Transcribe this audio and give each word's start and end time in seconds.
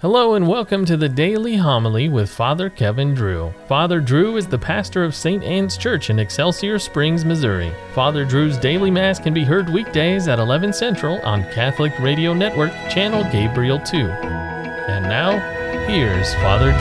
Hello 0.00 0.34
and 0.34 0.46
welcome 0.46 0.84
to 0.84 0.94
the 0.98 1.08
Daily 1.08 1.56
Homily 1.56 2.10
with 2.10 2.28
Father 2.28 2.68
Kevin 2.68 3.14
Drew. 3.14 3.54
Father 3.66 3.98
Drew 3.98 4.36
is 4.36 4.46
the 4.46 4.58
pastor 4.58 5.02
of 5.02 5.14
St. 5.14 5.42
Anne's 5.42 5.78
Church 5.78 6.10
in 6.10 6.18
Excelsior 6.18 6.78
Springs, 6.78 7.24
Missouri. 7.24 7.72
Father 7.94 8.26
Drew's 8.26 8.58
daily 8.58 8.90
mass 8.90 9.18
can 9.18 9.32
be 9.32 9.42
heard 9.42 9.70
weekdays 9.70 10.28
at 10.28 10.38
11 10.38 10.74
Central 10.74 11.18
on 11.22 11.44
Catholic 11.44 11.98
Radio 11.98 12.34
Network, 12.34 12.72
channel 12.90 13.24
Gabriel 13.32 13.78
2. 13.78 13.96
And 13.96 15.04
now, 15.04 15.38
here's 15.86 16.34
Father 16.34 16.72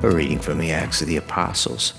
Drew. 0.00 0.08
A 0.08 0.14
reading 0.14 0.38
from 0.38 0.56
the 0.56 0.72
Acts 0.72 1.02
of 1.02 1.06
the 1.06 1.18
Apostles. 1.18 1.92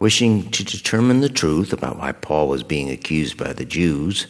Wishing 0.00 0.50
to 0.50 0.64
determine 0.64 1.20
the 1.20 1.28
truth 1.28 1.72
about 1.72 1.96
why 1.96 2.10
Paul 2.10 2.48
was 2.48 2.64
being 2.64 2.90
accused 2.90 3.36
by 3.36 3.52
the 3.52 3.64
Jews, 3.64 4.26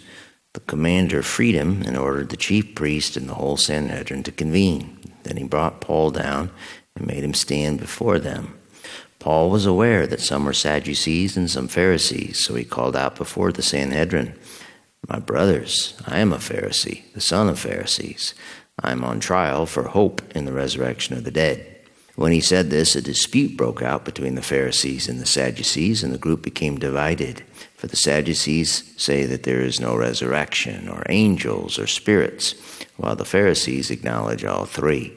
the 0.55 0.61
commander 0.61 1.23
freed 1.23 1.55
him 1.55 1.83
and 1.83 1.99
ordered 1.99 2.31
the 2.31 2.37
chief 2.37 2.75
priest 2.75 3.17
and 3.17 3.29
the 3.29 3.35
whole 3.35 3.57
Sanhedrin 3.57 4.23
to 4.23 4.33
convene. 4.33 4.99
Then 5.25 5.37
he 5.37 5.45
brought 5.45 5.81
Paul 5.81 6.11
down 6.11 6.51
and 6.97 7.07
made 7.07 7.25
him 7.25 7.35
stand 7.35 7.81
before 7.81 8.19
them. 8.19 8.59
Paul 9.19 9.51
was 9.51 9.67
aware 9.67 10.07
that 10.07 10.21
some 10.21 10.45
were 10.45 10.53
Sadducees 10.53 11.37
and 11.37 11.51
some 11.51 11.67
Pharisees, 11.67 12.45
so 12.45 12.55
he 12.55 12.65
called 12.65 12.95
out 12.95 13.17
before 13.17 13.53
the 13.53 13.63
Sanhedrin, 13.63 14.35
My 15.09 15.19
brothers, 15.19 15.95
I 16.07 16.19
am 16.19 16.33
a 16.33 16.37
Pharisee, 16.37 17.13
the 17.15 17.21
son 17.21 17.49
of 17.49 17.59
Pharisees. 17.59 18.35
I 18.83 18.93
am 18.93 19.03
on 19.03 19.21
trial 19.21 19.67
for 19.67 19.85
hope 19.85 20.23
in 20.37 20.45
the 20.45 20.53
resurrection 20.53 21.17
of 21.17 21.25
the 21.25 21.31
dead. 21.31 21.75
When 22.17 22.33
he 22.33 22.41
said 22.41 22.71
this, 22.71 22.95
a 22.95 23.03
dispute 23.03 23.57
broke 23.57 23.83
out 23.83 24.05
between 24.05 24.35
the 24.35 24.43
Pharisees 24.43 25.09
and 25.09 25.19
the 25.19 25.27
Sadducees, 25.27 26.05
and 26.05 26.13
the 26.13 26.19
group 26.19 26.43
became 26.43 26.79
divided. 26.79 27.43
For 27.85 27.89
the 27.89 27.97
Sadducees 27.97 28.95
say 28.97 29.27
that 29.27 29.43
there 29.43 29.61
is 29.61 29.79
no 29.79 29.95
resurrection, 29.95 30.89
or 30.89 31.03
angels, 31.11 31.79
or 31.79 31.87
spirits, 31.87 32.55
while 32.97 33.15
the 33.15 33.27
Pharisees 33.27 33.91
acknowledge 33.91 34.43
all 34.43 34.65
three. 34.65 35.13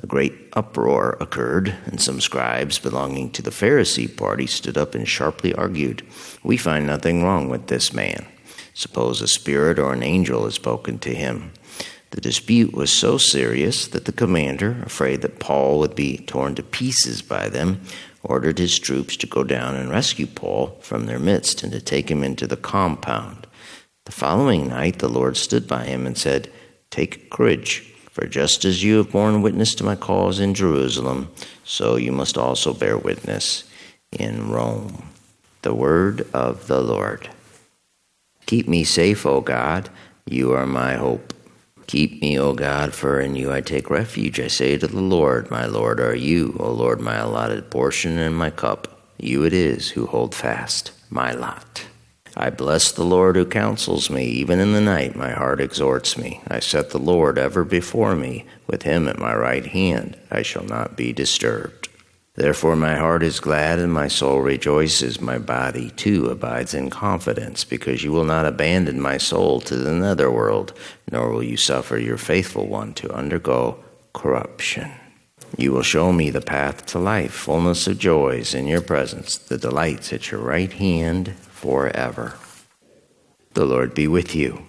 A 0.00 0.06
great 0.06 0.32
uproar 0.52 1.16
occurred, 1.20 1.74
and 1.86 2.00
some 2.00 2.20
scribes 2.20 2.78
belonging 2.78 3.32
to 3.32 3.42
the 3.42 3.50
Pharisee 3.50 4.16
party 4.16 4.46
stood 4.46 4.78
up 4.78 4.94
and 4.94 5.08
sharply 5.08 5.52
argued, 5.56 6.06
We 6.44 6.56
find 6.56 6.86
nothing 6.86 7.24
wrong 7.24 7.48
with 7.48 7.66
this 7.66 7.92
man. 7.92 8.28
Suppose 8.74 9.20
a 9.20 9.26
spirit 9.26 9.80
or 9.80 9.92
an 9.92 10.04
angel 10.04 10.44
has 10.44 10.54
spoken 10.54 11.00
to 11.00 11.12
him. 11.12 11.50
The 12.10 12.20
dispute 12.20 12.74
was 12.74 12.92
so 12.92 13.18
serious 13.18 13.88
that 13.88 14.04
the 14.04 14.12
commander, 14.12 14.82
afraid 14.86 15.22
that 15.22 15.40
Paul 15.40 15.80
would 15.80 15.96
be 15.96 16.18
torn 16.18 16.54
to 16.54 16.62
pieces 16.62 17.22
by 17.22 17.48
them, 17.48 17.80
ordered 18.22 18.58
his 18.58 18.78
troops 18.78 19.16
to 19.16 19.26
go 19.26 19.44
down 19.44 19.76
and 19.76 19.90
rescue 19.90 20.26
Paul 20.26 20.78
from 20.80 21.06
their 21.06 21.18
midst 21.18 21.62
and 21.62 21.72
to 21.72 21.80
take 21.80 22.10
him 22.10 22.22
into 22.22 22.46
the 22.46 22.56
compound. 22.56 23.46
The 24.04 24.12
following 24.12 24.68
night 24.68 24.98
the 24.98 25.08
Lord 25.08 25.36
stood 25.36 25.68
by 25.68 25.84
him 25.84 26.06
and 26.06 26.16
said, 26.16 26.50
Take 26.90 27.30
courage, 27.30 27.80
for 28.10 28.26
just 28.26 28.64
as 28.64 28.82
you 28.82 28.96
have 28.96 29.12
borne 29.12 29.42
witness 29.42 29.74
to 29.76 29.84
my 29.84 29.96
cause 29.96 30.40
in 30.40 30.54
Jerusalem, 30.54 31.30
so 31.64 31.96
you 31.96 32.12
must 32.12 32.38
also 32.38 32.72
bear 32.72 32.96
witness 32.96 33.64
in 34.10 34.50
Rome. 34.50 35.04
The 35.62 35.74
word 35.74 36.26
of 36.32 36.66
the 36.66 36.80
Lord. 36.80 37.28
Keep 38.46 38.66
me 38.66 38.82
safe, 38.84 39.26
O 39.26 39.42
God, 39.42 39.90
you 40.24 40.52
are 40.52 40.66
my 40.66 40.94
hope. 40.94 41.34
Keep 41.88 42.20
me, 42.20 42.38
O 42.38 42.52
God, 42.52 42.94
for 42.94 43.18
in 43.18 43.34
you 43.34 43.50
I 43.50 43.62
take 43.62 43.88
refuge. 43.88 44.38
I 44.38 44.48
say 44.48 44.76
to 44.76 44.86
the 44.86 45.00
Lord, 45.00 45.50
My 45.50 45.64
Lord 45.64 46.00
are 46.00 46.14
you, 46.14 46.54
O 46.60 46.70
Lord, 46.70 47.00
my 47.00 47.16
allotted 47.16 47.70
portion 47.70 48.18
and 48.18 48.36
my 48.36 48.50
cup. 48.50 49.00
You 49.16 49.42
it 49.44 49.54
is 49.54 49.88
who 49.90 50.04
hold 50.04 50.34
fast 50.34 50.92
my 51.08 51.32
lot. 51.32 51.86
I 52.36 52.50
bless 52.50 52.92
the 52.92 53.06
Lord 53.06 53.36
who 53.36 53.46
counsels 53.46 54.10
me. 54.10 54.26
Even 54.26 54.60
in 54.60 54.74
the 54.74 54.82
night, 54.82 55.16
my 55.16 55.30
heart 55.30 55.62
exhorts 55.62 56.18
me. 56.18 56.42
I 56.46 56.60
set 56.60 56.90
the 56.90 56.98
Lord 56.98 57.38
ever 57.38 57.64
before 57.64 58.14
me. 58.14 58.44
With 58.66 58.82
him 58.82 59.08
at 59.08 59.18
my 59.18 59.34
right 59.34 59.64
hand, 59.64 60.18
I 60.30 60.42
shall 60.42 60.64
not 60.64 60.94
be 60.94 61.14
disturbed. 61.14 61.87
Therefore, 62.38 62.76
my 62.76 62.94
heart 62.94 63.24
is 63.24 63.40
glad 63.40 63.80
and 63.80 63.92
my 63.92 64.06
soul 64.06 64.38
rejoices. 64.38 65.20
My 65.20 65.38
body 65.38 65.90
too 65.90 66.26
abides 66.26 66.72
in 66.72 66.88
confidence, 66.88 67.64
because 67.64 68.04
you 68.04 68.12
will 68.12 68.22
not 68.22 68.46
abandon 68.46 69.00
my 69.00 69.18
soul 69.18 69.60
to 69.62 69.74
the 69.74 69.92
netherworld, 69.92 70.72
nor 71.10 71.32
will 71.32 71.42
you 71.42 71.56
suffer 71.56 71.98
your 71.98 72.16
faithful 72.16 72.68
one 72.68 72.94
to 72.94 73.12
undergo 73.12 73.82
corruption. 74.12 74.92
You 75.56 75.72
will 75.72 75.82
show 75.82 76.12
me 76.12 76.30
the 76.30 76.40
path 76.40 76.86
to 76.86 77.00
life, 77.00 77.32
fullness 77.32 77.88
of 77.88 77.98
joys 77.98 78.54
in 78.54 78.68
your 78.68 78.82
presence, 78.82 79.36
the 79.36 79.58
delights 79.58 80.12
at 80.12 80.30
your 80.30 80.40
right 80.40 80.72
hand 80.72 81.34
forever. 81.40 82.38
The 83.54 83.66
Lord 83.66 83.94
be 83.94 84.06
with 84.06 84.36
you. 84.36 84.62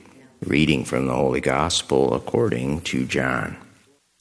Reading 0.44 0.86
from 0.86 1.06
the 1.06 1.14
Holy 1.14 1.42
Gospel 1.42 2.16
according 2.16 2.82
to 2.82 3.06
John. 3.06 3.58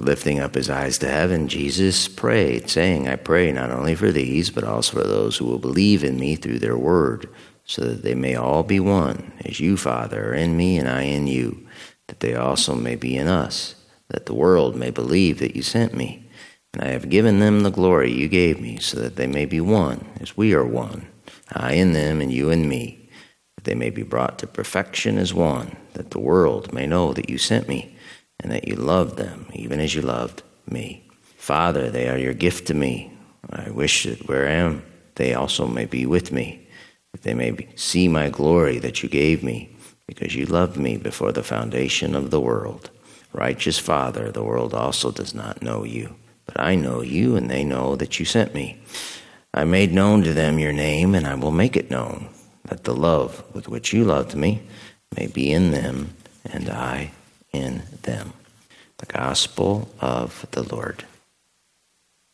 Lifting 0.01 0.39
up 0.39 0.55
his 0.55 0.71
eyes 0.71 0.97
to 0.99 1.09
heaven, 1.09 1.49
Jesus 1.49 2.07
prayed, 2.07 2.71
saying, 2.71 3.09
I 3.09 3.17
pray 3.17 3.51
not 3.51 3.73
only 3.73 3.97
for 3.97 4.13
these, 4.13 4.49
but 4.49 4.63
also 4.63 4.99
for 5.01 5.07
those 5.07 5.37
who 5.37 5.45
will 5.45 5.59
believe 5.59 6.05
in 6.05 6.21
me 6.21 6.37
through 6.37 6.61
their 6.61 6.79
word, 6.79 7.29
so 7.65 7.83
that 7.83 8.03
they 8.03 8.15
may 8.15 8.37
all 8.37 8.63
be 8.63 8.79
one, 8.79 9.33
as 9.45 9.59
you, 9.59 9.77
Father, 9.77 10.31
are 10.31 10.35
in 10.35 10.57
me 10.57 10.79
and 10.79 10.89
I 10.89 11.03
in 11.03 11.27
you, 11.27 11.67
that 12.07 12.21
they 12.21 12.37
also 12.37 12.77
may 12.77 12.95
be 12.95 13.17
in 13.17 13.27
us, 13.27 13.75
that 14.09 14.27
the 14.27 14.35
world 14.35 14.77
may 14.77 14.91
believe 14.91 15.41
that 15.41 15.57
you 15.57 15.63
sent 15.63 15.95
me. 15.95 16.31
And 16.75 16.85
I 16.85 16.89
have 16.91 17.11
given 17.11 17.41
them 17.41 17.63
the 17.63 17.71
glory 17.71 18.13
you 18.13 18.29
gave 18.29 18.61
me, 18.61 18.79
so 18.79 19.01
that 19.01 19.17
they 19.17 19.27
may 19.27 19.47
be 19.47 19.61
one, 19.61 20.07
as 20.21 20.37
we 20.37 20.55
are 20.55 20.65
one, 20.65 21.09
I 21.53 21.73
in 21.73 21.93
them 21.93 22.21
and 22.21 22.33
you 22.33 22.51
in 22.51 22.69
me, 22.69 23.11
that 23.57 23.65
they 23.65 23.75
may 23.75 23.91
be 23.91 24.05
brought 24.05 24.39
to 24.39 24.47
perfection 24.47 25.19
as 25.19 25.35
one, 25.35 25.77
that 25.95 26.13
the 26.13 26.21
world 26.21 26.73
may 26.73 26.87
know 26.87 27.13
that 27.15 27.29
you 27.29 27.37
sent 27.37 27.67
me 27.67 27.97
and 28.41 28.53
that 28.53 28.69
you 28.69 28.77
loved 28.77 29.17
them 29.17 29.47
even 29.53 29.81
as 29.81 29.95
you 29.95 30.03
loved 30.03 30.43
me. 30.71 31.05
Father, 31.37 31.91
they 31.91 32.09
are 32.09 32.19
your 32.19 32.35
gift 32.35 32.67
to 32.67 32.75
me. 32.75 33.13
I 33.51 33.71
wish 33.71 34.05
that 34.05 34.29
where 34.29 34.47
I 34.47 34.53
am, 34.53 34.83
they 35.15 35.35
also 35.35 35.67
may 35.67 35.87
be 35.87 36.07
with 36.07 36.33
me, 36.33 36.67
that 37.13 37.23
they 37.23 37.35
may 37.35 37.69
see 37.77 38.09
my 38.09 38.29
glory 38.29 38.79
that 38.79 39.03
you 39.03 39.09
gave 39.09 39.43
me, 39.43 39.71
because 40.07 40.35
you 40.35 40.47
loved 40.47 40.77
me 40.77 40.97
before 40.97 41.33
the 41.33 41.43
foundation 41.43 42.15
of 42.15 42.31
the 42.31 42.41
world. 42.41 42.91
Righteous 43.33 43.79
Father, 43.79 44.31
the 44.31 44.45
world 44.45 44.75
also 44.75 45.11
does 45.11 45.35
not 45.35 45.63
know 45.63 45.85
you, 45.85 46.15
but 46.47 46.61
I 46.61 46.75
know 46.75 47.03
you, 47.03 47.37
and 47.37 47.51
they 47.51 47.65
know 47.65 47.97
that 47.97 48.19
you 48.19 48.25
sent 48.25 48.55
me. 48.55 48.81
I 49.55 49.65
made 49.65 49.93
known 49.93 50.23
to 50.25 50.35
them 50.35 50.59
your 50.59 50.73
name, 50.73 51.15
and 51.15 51.27
I 51.27 51.35
will 51.35 51.51
make 51.51 51.77
it 51.77 51.91
known, 51.91 52.29
that 52.65 52.85
the 52.85 52.95
love 52.95 53.43
with 53.55 53.69
which 53.69 53.93
you 53.93 54.05
loved 54.05 54.35
me 54.35 54.63
may 55.17 55.27
be 55.27 55.53
in 55.53 55.71
them, 55.71 56.15
and 56.45 56.69
I 56.69 57.13
in 57.53 57.83
them. 58.03 58.33
The 58.99 59.07
Gospel 59.07 59.89
of 60.01 60.47
the 60.51 60.63
Lord. 60.63 61.05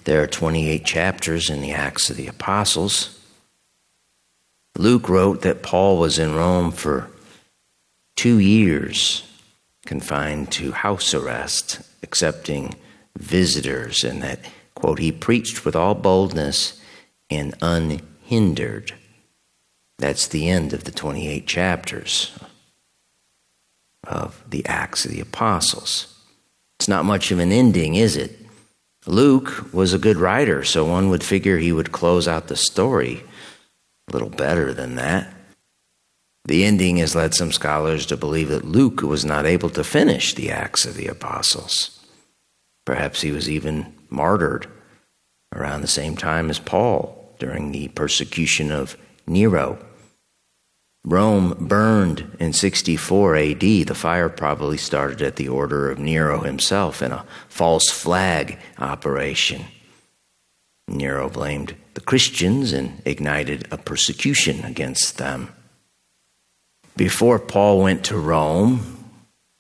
There 0.05 0.23
are 0.23 0.27
28 0.27 0.85
chapters 0.85 1.49
in 1.51 1.61
the 1.61 1.73
Acts 1.73 2.11
of 2.11 2.17
the 2.17 2.27
Apostles. 2.27 3.19
Luke 4.77 5.09
wrote 5.09 5.43
that 5.43 5.63
Paul 5.63 5.99
was 5.99 6.19
in 6.19 6.35
Rome 6.35 6.73
for 6.73 7.11
two 8.17 8.39
years, 8.39 9.23
confined 9.87 10.51
to 10.53 10.73
house 10.73 11.15
arrest, 11.15 11.81
accepting 12.03 12.75
visitors, 13.17 14.05
and 14.05 14.23
that, 14.23 14.41
quote, 14.75 14.99
he 14.99 15.13
preached 15.13 15.65
with 15.65 15.77
all 15.77 15.95
boldness 15.95 16.81
and 17.31 17.55
unhindered. 17.63 18.95
That's 19.99 20.27
the 20.27 20.49
end 20.49 20.73
of 20.73 20.85
the 20.85 20.91
28 20.91 21.47
chapters 21.47 22.37
of 24.07 24.43
the 24.49 24.65
Acts 24.67 25.05
of 25.05 25.11
the 25.11 25.21
Apostles. 25.21 26.15
It's 26.79 26.89
not 26.89 27.05
much 27.05 27.31
of 27.31 27.39
an 27.39 27.53
ending, 27.53 27.95
is 27.95 28.17
it? 28.17 28.39
Luke 29.07 29.73
was 29.73 29.93
a 29.93 29.99
good 29.99 30.17
writer, 30.17 30.65
so 30.65 30.85
one 30.85 31.11
would 31.11 31.23
figure 31.23 31.59
he 31.59 31.73
would 31.73 31.93
close 31.93 32.27
out 32.27 32.49
the 32.49 32.57
story 32.57 33.23
a 34.09 34.13
little 34.13 34.31
better 34.31 34.73
than 34.73 34.97
that. 34.97 35.33
The 36.47 36.65
ending 36.65 36.99
has 36.99 37.15
led 37.15 37.35
some 37.35 37.53
scholars 37.53 38.05
to 38.07 38.17
believe 38.17 38.49
that 38.49 38.65
Luke 38.65 39.01
was 39.03 39.25
not 39.25 39.47
able 39.47 39.71
to 39.71 39.85
finish 39.85 40.35
the 40.35 40.51
Acts 40.51 40.85
of 40.85 40.95
the 40.95 41.07
Apostles. 41.07 42.07
Perhaps 42.85 43.23
he 43.23 43.33
was 43.33 43.49
even 43.49 43.95
martyred 44.11 44.67
around 45.55 45.81
the 45.81 45.87
same 45.87 46.17
time 46.17 46.51
as 46.51 46.59
Paul 46.59 47.35
during 47.39 47.73
the 47.73 47.89
persecution 47.89 48.71
of 48.71 48.97
Nero. 49.27 49.79
Rome 51.05 51.55
burned 51.61 52.35
in 52.41 52.55
64 52.55 53.37
AD. 53.37 53.61
The 53.61 53.95
fire 53.95 54.31
probably 54.31 54.79
started 54.79 55.21
at 55.21 55.37
the 55.37 55.49
order 55.49 55.91
of 55.91 55.99
Nero 55.99 56.41
himself 56.41 57.03
in 57.03 57.13
a 57.13 57.27
false 57.49 57.91
flag 57.91 58.59
operation. 58.79 59.67
Nero 60.89 61.29
blamed 61.29 61.75
the 61.93 62.01
Christians 62.01 62.73
and 62.73 63.03
ignited 63.05 63.69
a 63.71 63.77
persecution 63.77 64.65
against 64.65 65.19
them. 65.19 65.51
Before 66.97 67.39
Paul 67.39 67.83
went 67.83 68.05
to 68.07 68.19
Rome, 68.19 69.05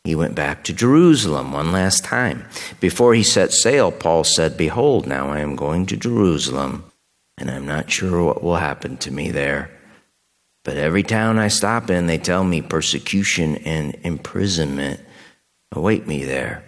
he 0.04 0.14
went 0.14 0.34
back 0.34 0.64
to 0.64 0.72
Jerusalem 0.72 1.52
one 1.52 1.72
last 1.72 2.04
time. 2.04 2.46
Before 2.80 3.14
he 3.14 3.22
set 3.22 3.52
sail, 3.52 3.90
Paul 3.92 4.24
said, 4.24 4.56
Behold, 4.56 5.06
now 5.06 5.28
I 5.28 5.40
am 5.40 5.56
going 5.56 5.86
to 5.86 5.96
Jerusalem, 5.96 6.84
and 7.36 7.50
I'm 7.50 7.66
not 7.66 7.90
sure 7.90 8.22
what 8.22 8.42
will 8.42 8.56
happen 8.56 8.96
to 8.98 9.10
me 9.10 9.30
there 9.30 9.73
But 10.64 10.78
every 10.78 11.02
town 11.02 11.38
I 11.38 11.48
stop 11.48 11.90
in, 11.90 12.06
they 12.06 12.18
tell 12.18 12.42
me 12.42 12.62
persecution 12.62 13.56
and 13.58 13.96
imprisonment 14.02 15.00
await 15.70 16.06
me 16.06 16.24
there. 16.24 16.64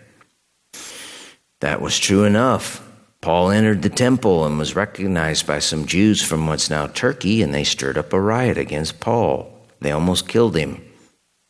That 1.61 1.81
was 1.81 1.99
true 1.99 2.25
enough. 2.25 2.83
Paul 3.23 3.51
entered 3.51 3.81
the 3.81 3.89
temple 3.89 4.45
and 4.45 4.59
was 4.59 4.77
recognized 4.77 5.47
by 5.47 5.59
some 5.59 5.87
Jews 5.87 6.23
from 6.23 6.47
what's 6.47 6.69
now 6.69 6.87
Turkey, 6.87 7.43
and 7.43 7.55
they 7.55 7.65
stirred 7.65 7.97
up 7.97 8.13
a 8.13 8.21
riot 8.21 8.59
against 8.59 9.01
Paul. 9.01 9.51
They 9.81 9.91
almost 9.91 10.29
killed 10.29 10.57
him. 10.57 10.83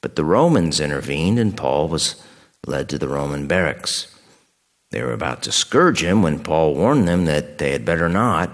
But 0.00 0.14
the 0.14 0.24
Romans 0.24 0.78
intervened, 0.78 1.40
and 1.40 1.56
Paul 1.56 1.88
was 1.88 2.22
led 2.64 2.88
to 2.90 2.98
the 2.98 3.08
Roman 3.08 3.48
barracks. 3.48 4.06
They 4.92 5.02
were 5.02 5.12
about 5.12 5.42
to 5.42 5.52
scourge 5.52 6.02
him 6.02 6.22
when 6.22 6.38
Paul 6.38 6.74
warned 6.74 7.08
them 7.08 7.24
that 7.24 7.58
they 7.58 7.72
had 7.72 7.84
better 7.84 8.08
not, 8.08 8.50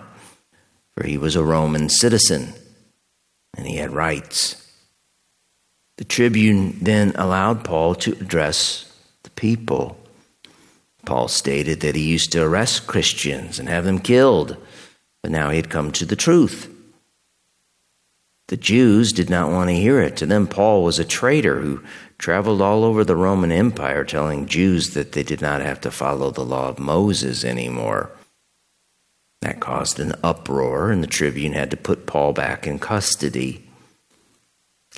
for 0.97 1.07
he 1.07 1.19
was 1.19 1.37
a 1.37 1.45
Roman 1.45 1.91
citizen 1.91 2.55
and 3.57 3.67
he 3.67 3.77
had 3.77 3.93
rights. 3.93 4.59
The 5.99 6.05
tribune 6.05 6.79
then 6.81 7.13
allowed 7.17 7.65
Paul 7.65 7.95
to 7.97 8.13
address 8.13 8.93
the 9.23 9.31
people. 9.31 9.99
Paul 11.05 11.29
stated 11.29 11.81
that 11.81 11.95
he 11.95 12.03
used 12.03 12.33
to 12.33 12.43
arrest 12.43 12.87
Christians 12.87 13.59
and 13.59 13.69
have 13.69 13.85
them 13.85 13.99
killed, 13.99 14.57
but 15.23 15.31
now 15.31 15.51
he 15.51 15.57
had 15.57 15.71
come 15.71 15.93
to 15.93 16.05
the 16.05 16.17
truth. 16.17 16.69
The 18.49 18.57
Jews 18.57 19.13
did 19.13 19.31
not 19.31 19.51
want 19.51 19.71
to 19.71 19.77
hear 19.77 20.01
it. 20.01 20.17
To 20.19 20.27
them, 20.27 20.47
Paul 20.47 20.83
was 20.83 20.99
a 20.99 21.05
traitor 21.05 21.61
who 21.61 21.83
traveled 22.19 22.61
all 22.61 22.85
over 22.85 23.05
the 23.05 23.17
Roman 23.17 23.51
Empire 23.51 24.05
telling 24.05 24.47
Jews 24.47 24.95
that 24.95 25.13
they 25.13 25.23
did 25.23 25.41
not 25.41 25.61
have 25.61 25.81
to 25.83 25.91
follow 25.91 26.31
the 26.31 26.45
law 26.45 26.69
of 26.69 26.79
Moses 26.79 27.45
anymore. 27.45 28.11
That 29.43 29.59
caused 29.59 29.99
an 29.99 30.15
uproar, 30.23 30.93
and 30.93 31.03
the 31.03 31.09
tribune 31.09 31.53
had 31.53 31.71
to 31.73 31.77
put 31.77 32.07
Paul 32.07 32.33
back 32.33 32.65
in 32.65 32.79
custody. 32.79 33.69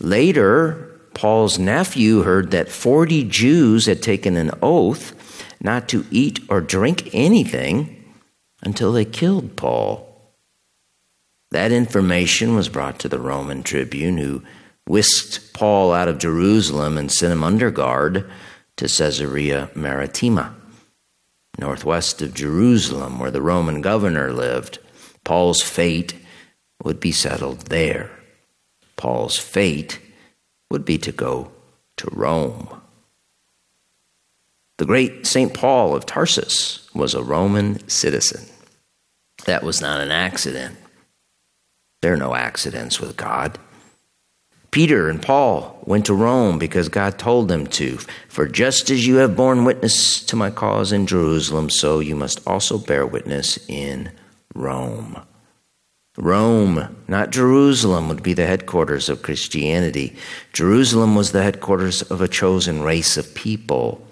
Later, 0.00 1.00
Paul's 1.14 1.58
nephew 1.58 2.22
heard 2.22 2.50
that 2.50 2.68
40 2.68 3.24
Jews 3.24 3.86
had 3.86 4.02
taken 4.02 4.36
an 4.36 4.50
oath 4.60 5.14
not 5.62 5.88
to 5.88 6.04
eat 6.10 6.40
or 6.50 6.60
drink 6.60 7.08
anything 7.14 8.04
until 8.62 8.92
they 8.92 9.06
killed 9.06 9.56
Paul. 9.56 10.10
That 11.50 11.72
information 11.72 12.54
was 12.54 12.68
brought 12.68 12.98
to 12.98 13.08
the 13.08 13.18
Roman 13.18 13.62
tribune, 13.62 14.18
who 14.18 14.42
whisked 14.86 15.54
Paul 15.54 15.94
out 15.94 16.08
of 16.08 16.18
Jerusalem 16.18 16.98
and 16.98 17.10
sent 17.10 17.32
him 17.32 17.42
under 17.42 17.70
guard 17.70 18.30
to 18.76 18.88
Caesarea 18.88 19.70
Maritima 19.74 20.54
northwest 21.58 22.22
of 22.22 22.34
Jerusalem, 22.34 23.18
where 23.18 23.30
the 23.30 23.42
Roman 23.42 23.80
governor 23.80 24.32
lived. 24.32 24.78
Paul's 25.24 25.62
fate 25.62 26.14
would 26.82 27.00
be 27.00 27.12
settled 27.12 27.66
there. 27.66 28.10
Paul's 28.96 29.38
fate 29.38 30.00
would 30.70 30.84
be 30.84 30.98
to 30.98 31.12
go 31.12 31.50
to 31.96 32.08
Rome. 32.12 32.80
The 34.76 34.86
great 34.86 35.26
St. 35.26 35.54
Paul 35.54 35.94
of 35.94 36.04
Tarsus 36.04 36.88
was 36.94 37.14
a 37.14 37.22
Roman 37.22 37.88
citizen. 37.88 38.46
That 39.46 39.62
was 39.62 39.80
not 39.80 40.00
an 40.00 40.10
accident. 40.10 40.76
There 42.02 42.12
are 42.12 42.18
no 42.18 42.34
accidents 42.34 43.00
with 43.00 43.16
God. 43.16 43.58
Peter 44.74 45.08
and 45.08 45.22
Paul 45.22 45.78
went 45.84 46.06
to 46.06 46.14
Rome 46.14 46.58
because 46.58 46.88
God 46.88 47.16
told 47.16 47.46
them 47.46 47.68
to. 47.68 47.96
For 48.26 48.48
just 48.48 48.90
as 48.90 49.06
you 49.06 49.18
have 49.18 49.36
borne 49.36 49.64
witness 49.64 50.20
to 50.24 50.34
my 50.34 50.50
cause 50.50 50.90
in 50.90 51.06
Jerusalem, 51.06 51.70
so 51.70 52.00
you 52.00 52.16
must 52.16 52.44
also 52.44 52.78
bear 52.78 53.06
witness 53.06 53.56
in 53.68 54.10
Rome. 54.52 55.22
Rome, 56.18 56.96
not 57.06 57.30
Jerusalem, 57.30 58.08
would 58.08 58.24
be 58.24 58.34
the 58.34 58.48
headquarters 58.48 59.08
of 59.08 59.22
Christianity. 59.22 60.16
Jerusalem 60.52 61.14
was 61.14 61.30
the 61.30 61.44
headquarters 61.44 62.02
of 62.02 62.20
a 62.20 62.26
chosen 62.26 62.82
race 62.82 63.16
of 63.16 63.32
people, 63.32 64.04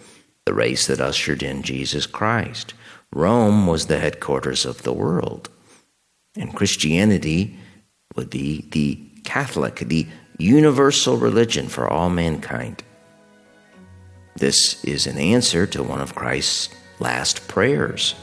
the 0.46 0.54
race 0.54 0.86
that 0.86 1.00
ushered 1.00 1.42
in 1.42 1.64
Jesus 1.64 2.06
Christ. 2.06 2.72
Rome 3.12 3.66
was 3.66 3.88
the 3.88 3.98
headquarters 3.98 4.64
of 4.64 4.84
the 4.84 4.92
world. 4.92 5.48
And 6.36 6.54
Christianity 6.54 7.58
would 8.14 8.30
be 8.30 8.64
the 8.70 9.00
Catholic, 9.24 9.76
the 9.80 10.06
universal 10.38 11.16
religion 11.16 11.68
for 11.68 11.88
all 11.88 12.10
mankind. 12.10 12.82
This 14.36 14.82
is 14.84 15.06
an 15.06 15.18
answer 15.18 15.66
to 15.66 15.82
one 15.82 16.00
of 16.00 16.14
Christ's 16.14 16.74
last 17.00 17.46
prayers, 17.48 18.14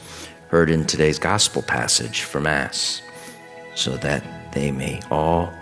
heard 0.48 0.70
in 0.70 0.84
today's 0.84 1.18
gospel 1.18 1.62
passage 1.62 2.22
for 2.22 2.40
Mass, 2.40 3.02
so 3.74 3.96
that 3.98 4.52
they 4.52 4.70
may 4.72 5.00
all 5.10 5.52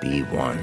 be 0.00 0.22
one. 0.24 0.58